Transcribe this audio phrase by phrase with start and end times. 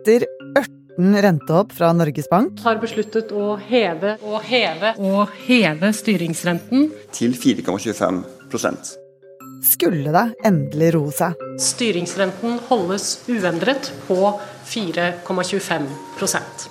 [0.00, 0.22] Etter
[0.56, 6.88] ørten rentehopp fra Norges Bank har besluttet å heve og heve og heve styringsrenten.
[7.12, 8.96] til 4,25%
[9.60, 11.36] skulle det endelig roe seg.
[11.60, 14.40] Styringsrenten holdes uendret på
[14.70, 16.64] 4,25%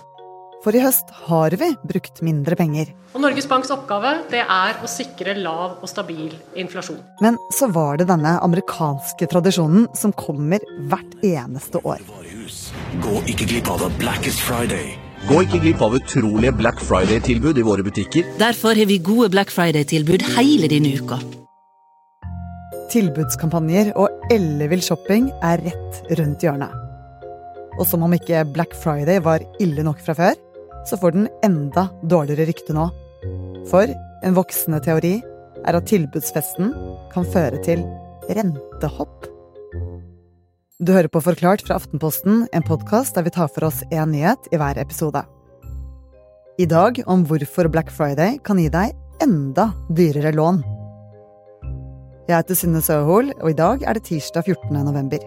[0.65, 2.89] For i høst har vi brukt mindre penger.
[3.13, 6.97] Og Norges Banks oppgave det er å sikre lav og stabil inflasjon.
[7.21, 12.01] Men så var det denne amerikanske tradisjonen som kommer hvert eneste år.
[12.97, 14.95] Gå ikke glipp av The Blackest Friday.
[15.29, 18.25] Gå ikke glipp av utrolige Black Friday-tilbud i våre butikker.
[18.39, 21.19] Derfor har vi gode Black Friday-tilbud hele denne uka.
[22.89, 26.73] Tilbudskampanjer og ellevill shopping er rett rundt hjørnet.
[27.77, 30.33] Og som om ikke Black Friday var ille nok fra før,
[30.89, 32.89] så får den enda dårligere rykte nå.
[33.69, 33.85] For
[34.25, 35.19] en voksende teori
[35.61, 36.73] er at tilbudsfesten
[37.13, 37.85] kan føre til
[38.33, 39.28] rentehopp.
[40.79, 44.45] Du hører på Forklart fra Aftenposten, en podkast der vi tar for oss én nyhet
[44.55, 45.25] i hver episode.
[46.55, 50.61] I dag om hvorfor Black Friday kan gi deg enda dyrere lån.
[52.29, 54.79] Jeg heter Synne Søhol, og i dag er det tirsdag 14.
[54.87, 55.19] november.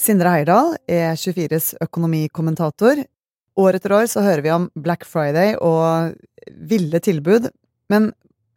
[0.00, 3.04] Sindre Heirdal er 24s økonomikommentator.
[3.60, 6.16] År etter år så hører vi om Black Friday og
[6.48, 7.52] ville tilbud.
[7.92, 8.14] Men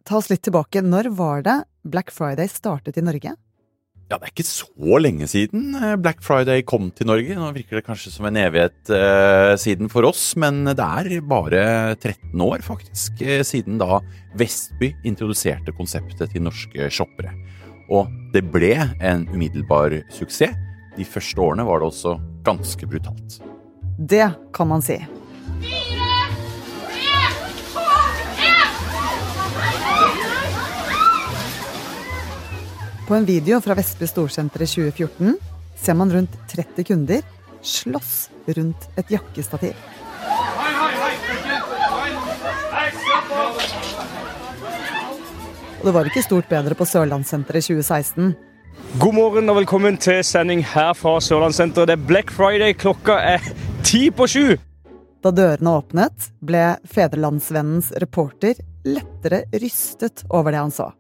[0.07, 0.79] ta oss litt tilbake.
[0.79, 3.33] Når var det Black Friday startet i Norge?
[4.07, 7.35] Ja, Det er ikke så lenge siden eh, Black Friday kom til Norge.
[7.35, 11.65] Nå virker det kanskje som en evighet eh, siden for oss, men det er bare
[11.97, 13.99] 13 år faktisk eh, siden da
[14.39, 17.35] Vestby introduserte konseptet til norske shoppere.
[17.91, 20.55] Og det ble en umiddelbar suksess.
[20.97, 22.15] De første årene var det også
[22.47, 23.41] ganske brutalt.
[23.99, 24.97] Det kan man si.
[33.07, 35.37] På en video fra Vestby Storsenter i 2014
[35.79, 37.21] ser man rundt 30 kunder
[37.63, 39.77] slåss rundt et jakkestativ.
[45.79, 48.35] Og det var ikke stort bedre på Sørlandssenteret i 2016.
[48.99, 51.87] God morgen og velkommen til sending her fra Sørlandssenteret.
[51.87, 52.75] Det er Black Friday.
[52.75, 53.51] Klokka er
[53.87, 54.57] ti på sju.
[55.23, 60.91] Da dørene åpnet, ble Federlandsvennens reporter lettere rystet over det han så.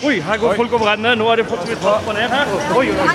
[0.00, 1.12] Oi, her går folk over ende.
[1.16, 2.46] Nå er det fått litt ta på ned her.
[2.78, 3.08] Oi, oi.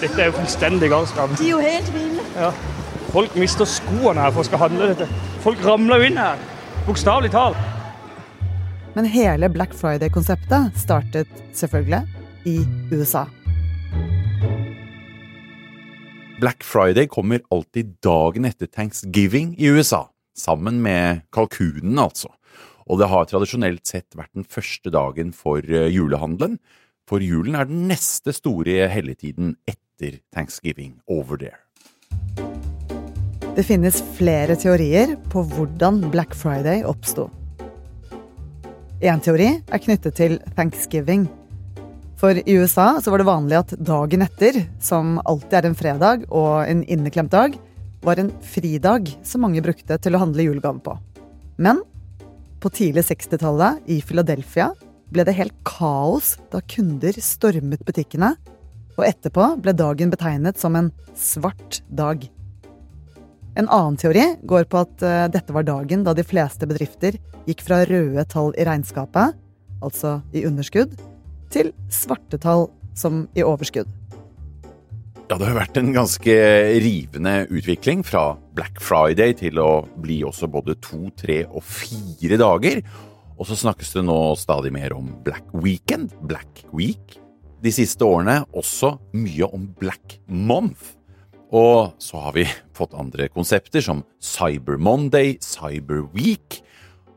[0.00, 1.36] Dette er jo fullstendig galskap.
[1.38, 2.24] De er jo helt ville.
[2.34, 2.48] Ja.
[3.12, 5.06] Folk mister skoene her for å skal handle dette.
[5.44, 6.40] Folk ramler jo inn her.
[6.88, 7.60] Bokstavelig talt.
[8.96, 12.02] Men hele Black Friday-konseptet startet selvfølgelig
[12.48, 12.58] i
[12.90, 13.26] USA.
[16.42, 22.32] Black Friday kommer alltid dagen etter thanksgiving i USA, sammen med kalkunen altså.
[22.90, 26.58] Og det har tradisjonelt sett vært den første dagen for eh, julehandelen,
[27.08, 31.60] for julen er den neste store helligtiden etter thanksgiving over there.
[33.52, 37.28] Det finnes flere teorier på hvordan Black Friday oppsto.
[39.02, 41.26] Én teori er knyttet til thanksgiving.
[42.16, 46.24] For i USA så var det vanlig at dagen etter, som alltid er en fredag
[46.30, 47.56] og en inneklemt dag,
[48.02, 50.94] var en fridag som mange brukte til å handle julegave på.
[51.58, 51.82] Men
[52.62, 54.70] på tidlig 60-tallet i Philadelphia
[55.12, 58.32] ble det helt kaos da kunder stormet butikkene,
[58.96, 62.24] og etterpå ble dagen betegnet som en svart dag.
[63.58, 67.18] En annen teori går på at uh, dette var dagen da de fleste bedrifter
[67.48, 69.34] gikk fra røde tall i regnskapet,
[69.82, 70.94] altså i underskudd,
[71.52, 73.90] til svarte tall som i overskudd.
[75.32, 76.32] Ja, det har vært en ganske
[76.84, 82.82] rivende utvikling fra Black Friday til å bli også både to, tre og fire dager.
[83.40, 87.16] Og så snakkes det nå stadig mer om Black Weekend, Black Week.
[87.64, 90.98] De siste årene også mye om Black Month.
[91.48, 92.44] Og så har vi
[92.76, 96.60] fått andre konsepter som Cyber Monday, Cyber Week,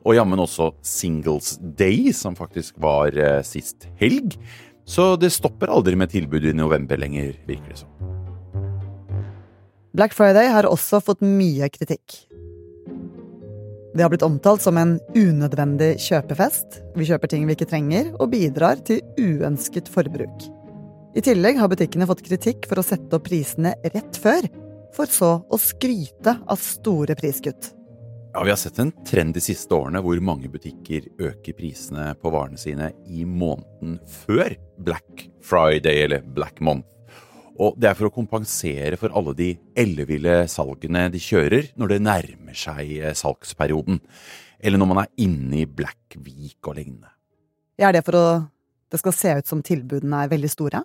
[0.07, 4.40] og jammen også Singles Day, som faktisk var eh, sist helg.
[4.85, 7.90] Så det stopper aldri med tilbud i november lenger, virker det som.
[9.96, 12.20] Black Friday har også fått mye kritikk.
[13.96, 16.82] Det har blitt omtalt som en unødvendig kjøpefest.
[16.99, 20.49] Vi kjøper ting vi ikke trenger, og bidrar til uønsket forbruk.
[21.16, 24.49] I tillegg har butikkene fått kritikk for å sette opp prisene rett før,
[24.96, 27.72] for så å skryte av store priskutt.
[28.35, 32.34] Ja, Vi har sett en trend de siste årene hvor mange butikker øker prisene på
[32.34, 36.84] varene sine i måneden før Black Friday eller Black Month.
[37.55, 39.47] Og det er for å kompensere for alle de
[39.79, 44.03] elleville salgene de kjører når det nærmer seg eh, salgsperioden,
[44.59, 47.16] eller når man er inne i Black Week og lignende.
[47.79, 48.28] Er det for å
[48.91, 50.84] det skal se ut som tilbudene er veldig store?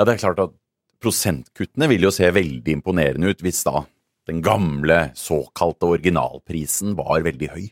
[0.00, 0.56] Ja, det er klart at
[1.04, 3.84] prosentkuttene vil jo se veldig imponerende ut hvis da
[4.26, 7.64] den gamle såkalte originalprisen var veldig høy.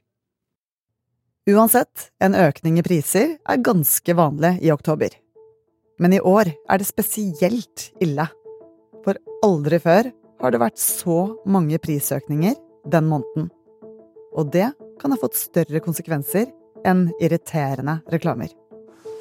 [1.51, 5.11] Uansett, en økning i priser er ganske vanlig i oktober.
[5.99, 8.29] Men i år er det spesielt ille.
[9.03, 10.13] For aldri før
[10.43, 12.55] har det vært så mange prisøkninger
[12.93, 13.49] den måneden.
[14.39, 14.69] Og det
[15.01, 16.47] kan ha fått større konsekvenser
[16.87, 18.53] enn irriterende reklamer.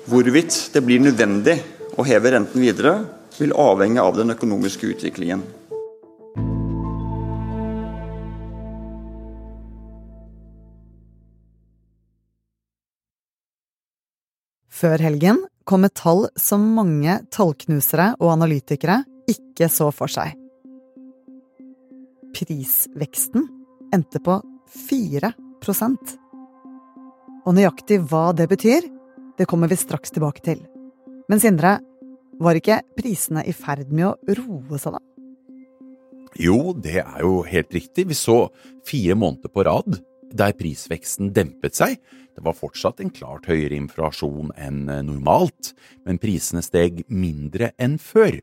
[0.09, 1.57] Hvorvidt det blir nødvendig
[1.97, 2.93] å heve renten videre,
[3.37, 5.41] vil avhenge av den økonomiske utviklingen.
[14.81, 20.33] Før helgen kom et tall som mange tallknusere og analytikere ikke så for seg.
[22.33, 23.45] Prisveksten
[23.93, 24.39] endte på
[24.87, 26.15] 4%
[27.45, 28.89] Og nøyaktig hva det betyr,
[29.37, 30.65] det kommer vi straks tilbake til.
[31.29, 31.77] Men Sindre,
[32.41, 35.01] var ikke prisene i ferd med å roe seg, da?
[36.41, 38.07] Jo, det er jo helt riktig.
[38.09, 38.47] Vi så
[38.87, 39.99] fire måneder på rad
[40.37, 41.97] der prisveksten dempet seg.
[42.35, 45.73] Det var fortsatt en klart høyere inflasjon enn normalt,
[46.07, 48.39] men prisene steg mindre enn før.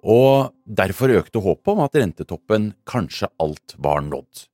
[0.00, 4.46] Og derfor økte håpet om at rentetoppen kanskje alt var nådd.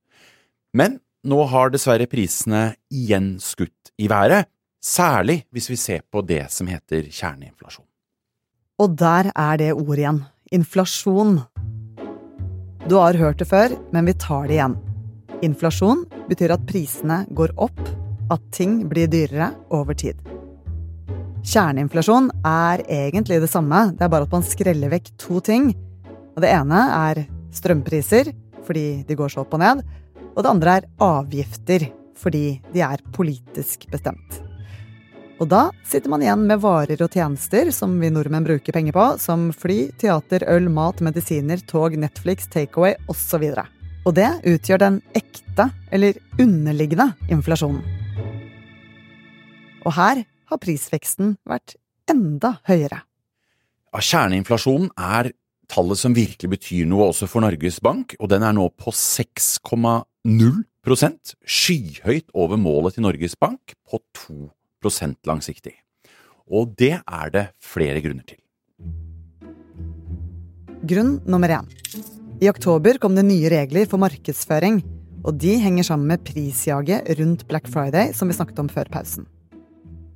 [0.75, 4.47] Men nå har dessverre prisene igjen skutt i været,
[4.83, 7.85] særlig hvis vi ser på det som heter kjerneinflasjon.
[8.77, 10.19] Og der er det ordet igjen.
[10.53, 11.39] Inflasjon.
[12.87, 14.77] Du har hørt det før, men vi tar det igjen.
[15.45, 17.81] Inflasjon betyr at prisene går opp,
[18.33, 20.17] at ting blir dyrere over tid.
[21.47, 25.69] Kjerneinflasjon er egentlig det samme, det er bare at man skreller vekk to ting.
[26.35, 27.21] Og det ene er
[27.55, 28.33] strømpriser,
[28.67, 29.85] fordi de går så opp og ned.
[30.33, 31.87] Og det andre er avgifter,
[32.17, 34.41] fordi de er politisk bestemt.
[35.37, 39.07] Og da sitter man igjen med varer og tjenester som vi nordmenn bruker penger på,
[39.21, 43.51] som fly, teater, øl, mat, medisiner, tog, Netflix, takeaway osv.
[44.07, 47.83] Og det utgjør den ekte, eller underliggende, inflasjonen.
[49.83, 51.75] Og her har prisveksten vært
[52.07, 53.01] enda høyere.
[53.91, 55.31] Ja, kjerneinflasjonen er
[55.67, 61.35] tallet som virkelig betyr noe også for Norges Bank, og den er nå på 6,0%
[61.43, 65.83] skyhøyt over målet til Norges Bank på 2% langsiktig.
[66.47, 68.39] Og det er det flere grunner til.
[70.87, 71.67] Grunn nummer én.
[72.37, 74.83] I oktober kom det nye regler for markedsføring,
[75.25, 79.25] og de henger sammen med prisjaget rundt Black Friday, som vi snakket om før pausen.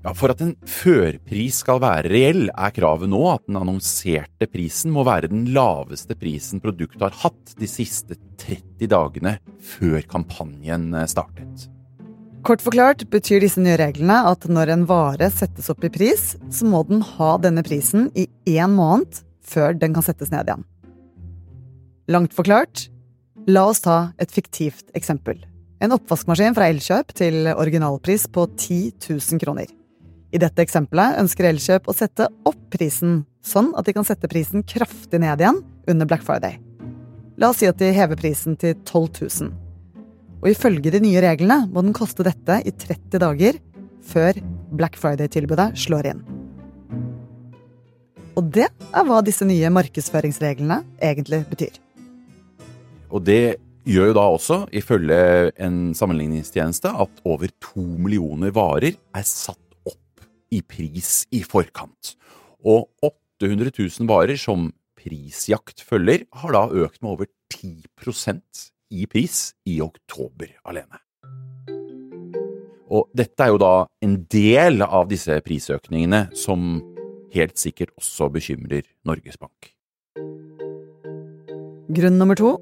[0.05, 4.93] Ja, For at en førpris skal være reell, er kravet nå at den annonserte prisen
[4.93, 9.35] må være den laveste prisen produktet har hatt de siste 30 dagene
[9.73, 11.67] før kampanjen startet.
[12.45, 16.69] Kort forklart betyr disse nye reglene at når en vare settes opp i pris, så
[16.69, 20.65] må den ha denne prisen i én måned før den kan settes ned igjen.
[22.11, 22.89] Langt forklart,
[23.47, 25.37] la oss ta et fiktivt eksempel.
[25.79, 29.69] En oppvaskmaskin fra Elkjøp til originalpris på 10 000 kroner.
[30.35, 34.65] I dette eksempelet ønsker Elkjøp å sette opp prisen, sånn at de kan sette prisen
[34.67, 35.61] kraftig ned igjen
[35.91, 36.57] under Black Friday.
[37.39, 39.53] La oss si at de hever prisen til 12 000.
[40.41, 43.61] Og ifølge de nye reglene må den koste dette i 30 dager
[44.11, 44.35] før
[44.75, 46.25] Black Friday-tilbudet slår inn.
[48.35, 51.79] Og det er hva disse nye markedsføringsreglene egentlig betyr.
[53.11, 59.25] Og det gjør jo da også, ifølge en sammenligningstjeneste, at over to millioner varer er
[59.27, 62.15] satt opp i pris i forkant.
[62.63, 64.69] Og 800 000 varer som
[65.01, 71.01] prisjakt følger, har da økt med over 10% i pris i oktober alene.
[72.91, 76.81] Og dette er jo da en del av disse prisøkningene som
[77.31, 79.71] helt sikkert også bekymrer Norges Bank.
[81.91, 82.57] Grunn nummer to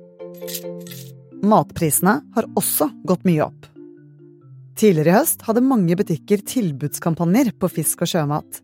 [1.46, 3.68] matprisene har også gått mye opp.
[4.80, 8.62] Tidligere i høst hadde mange butikker tilbudskampanjer på fisk og sjømat.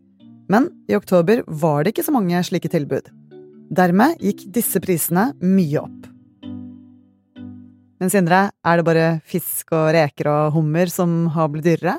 [0.52, 3.10] Men i oktober var det ikke så mange slike tilbud.
[3.76, 6.12] Dermed gikk disse prisene mye opp.
[7.96, 11.96] Men Sindre, er det bare fisk og reker og hummer som har blitt dyrere?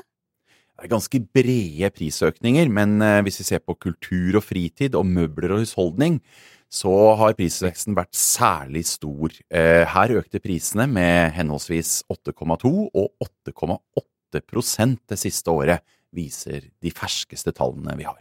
[0.78, 5.08] Det er ganske brede prisøkninger, men eh, hvis vi ser på kultur og fritid og
[5.10, 6.20] møbler og husholdning,
[6.68, 9.32] så har prisveksten vært særlig stor.
[9.48, 17.52] Eh, her økte prisene med henholdsvis 8,2 og 8,8% det siste året, viser de ferskeste
[17.56, 18.20] tallene vi har.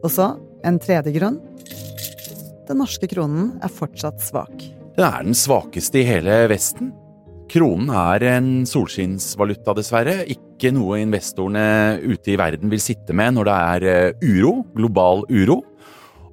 [0.00, 0.32] Og så
[0.66, 1.38] en tredje grunn.
[2.68, 4.54] Den norske kronen er fortsatt svak.
[4.96, 6.92] Den er den svakeste i hele Vesten.
[7.50, 10.20] Kronen er en solskinnsvaluta, dessverre.
[10.30, 15.24] Ikke noe investorene ute i verden vil sitte med når det er eh, uro, global
[15.30, 15.60] uro.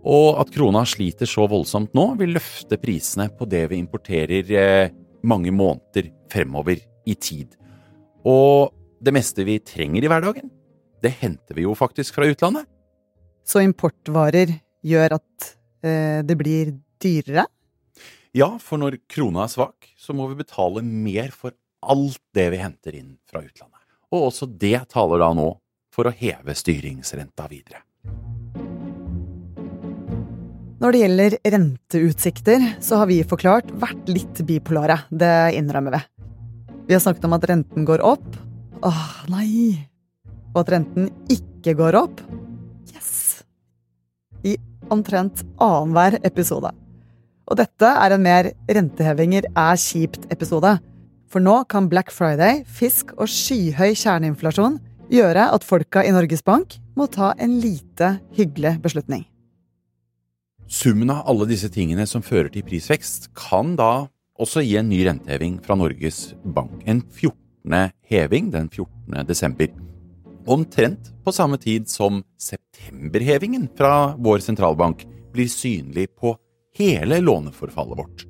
[0.08, 4.94] Og at krona sliter så voldsomt nå, vil løfte prisene på det vi importerer eh,
[5.28, 7.58] mange måneder fremover i tid.
[8.28, 8.72] Og
[9.04, 10.50] det meste vi trenger i hverdagen,
[11.04, 12.66] det henter vi jo faktisk fra utlandet.
[13.48, 15.52] Så importvarer gjør at
[15.84, 16.74] eh, det blir
[17.04, 17.46] dyrere?
[18.36, 21.56] Ja, for når krona er svak, så må vi betale mer for
[21.88, 23.84] alt det vi henter inn fra utlandet.
[24.14, 25.52] Og også det taler da nå
[25.94, 27.84] for å heve styringsrenta videre.
[30.78, 35.00] Når det gjelder renteutsikter, så har vi forklart vært litt bipolare.
[35.10, 36.02] Det innrømmer vi.
[36.88, 38.28] Vi har snakket om at renten går opp.
[38.86, 39.88] Åh, nei!
[40.54, 42.22] Og at renten ikke går opp.
[42.94, 43.42] Yes!
[44.46, 44.54] I
[44.94, 46.70] omtrent annenhver episode.
[47.48, 50.76] Og dette er en mer rentehevinger er kjipt-episode.
[51.28, 54.78] For nå kan Black Friday, fisk og skyhøy kjerneinflasjon
[55.10, 59.26] gjøre at folka i Norges Bank må ta en lite hyggelig beslutning.
[60.68, 64.08] Summen av alle disse tingene som fører til prisvekst, kan da
[64.38, 66.82] også gi en ny renteheving fra Norges Bank.
[66.84, 67.94] En 14.
[68.12, 69.24] heving den 14.
[69.28, 69.72] desember.
[70.48, 76.36] Omtrent på samme tid som septemberhevingen fra vår sentralbank blir synlig på
[76.78, 78.28] hele låneforfallet vårt.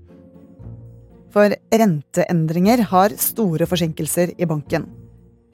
[1.33, 4.87] For renteendringer har store forsinkelser i banken.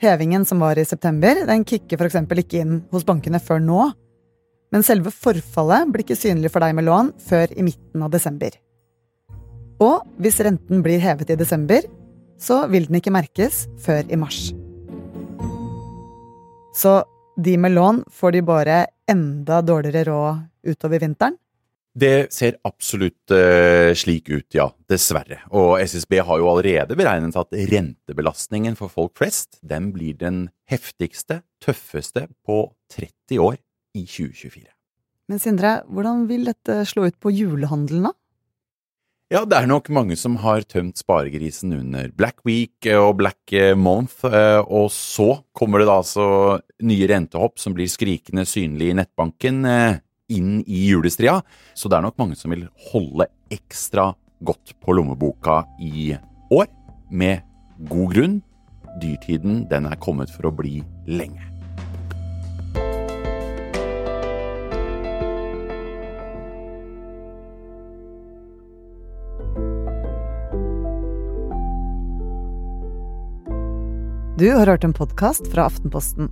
[0.03, 2.19] Hevingen som var i september, den kicker f.eks.
[2.43, 3.91] ikke inn hos bankene før nå.
[4.73, 8.55] Men selve forfallet blir ikke synlig for deg med lån før i midten av desember.
[9.83, 11.85] Og hvis renten blir hevet i desember,
[12.41, 14.49] så vil den ikke merkes før i mars.
[16.73, 17.03] Så
[17.37, 21.37] de med lån får de bare enda dårligere råd utover vinteren?
[21.93, 24.65] Det ser absolutt eh, slik ut, ja.
[24.89, 25.43] Dessverre.
[25.53, 31.43] Og SSB har jo allerede beregnet at rentebelastningen for folk flest den blir den heftigste,
[31.61, 32.65] tøffeste på
[32.95, 33.61] 30 år
[33.93, 34.67] i 2024.
[35.31, 38.13] Men Sindre, hvordan vil dette slå ut på julehandelen, da?
[39.33, 44.19] Ja, det er nok mange som har tømt sparegrisen under Black Week og Black Month,
[44.27, 46.25] eh, og så kommer det da altså
[46.85, 50.03] nye rentehopp som blir skrikende synlig i nettbanken eh,
[50.37, 51.39] inn i julestria,
[51.73, 54.11] så det er nok mange som vil holde ekstra
[54.45, 56.11] godt på lommeboka i
[56.53, 56.69] år,
[57.09, 57.41] med
[57.89, 58.37] god grunn.
[59.01, 61.49] Dyrtiden, den er kommet for å bli lenge.
[74.43, 76.27] Du har hørt en podkast fra Aftenposten.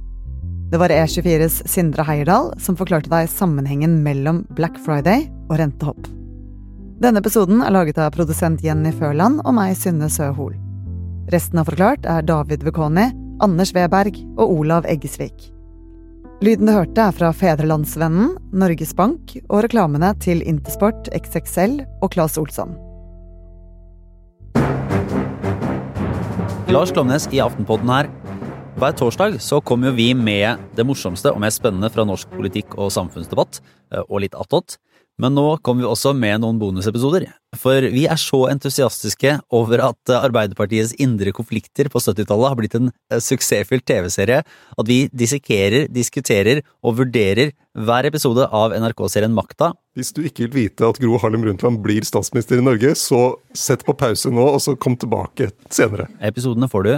[0.72, 6.10] Det var E24s Sindre Heierdal som forklarte deg sammenhengen mellom Black Friday og rentehopp.
[7.00, 10.60] Denne episoden er laget av produsent Jenny Førland og meg, Synne Søhol.
[11.32, 13.08] Resten av Forklart er David Vekoni,
[13.40, 15.48] Anders Weberg og Olav Eggesvik.
[16.44, 22.36] Lyden du hørte er fra Fedrelandsvennen, Norges Bank og reklamene til Intersport, XXL og Claes
[22.44, 22.76] Olsson.
[26.72, 28.08] Lars Klomnes i Aftenpodden her.
[28.80, 32.78] Hver torsdag så kommer jo vi med det morsomste og mest spennende fra norsk politikk
[32.80, 33.60] og samfunnsdebatt,
[33.92, 34.78] eh, og litt attåt.
[35.20, 37.28] Men nå kommer vi også med noen bonusepisoder.
[37.60, 42.78] For vi er så entusiastiske over at eh, Arbeiderpartiets indre konflikter på 70-tallet har blitt
[42.80, 49.74] en eh, suksessfylt TV-serie at vi dissekerer, diskuterer og vurderer hver episode av NRK-serien Makta.
[50.00, 53.86] Hvis du ikke vil vite at Gro Harlem Brundtland blir statsminister i Norge, så sett
[53.88, 56.08] på pause nå, og så kom tilbake senere.
[56.24, 56.94] Episodene får du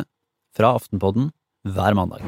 [0.54, 1.32] fra Aftenpodden
[1.74, 2.22] hver mandag.